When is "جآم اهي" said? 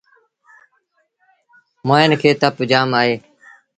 2.69-3.13